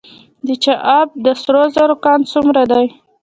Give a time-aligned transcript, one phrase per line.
[0.47, 2.85] د چاه اب د سرو زرو کان څومره دی؟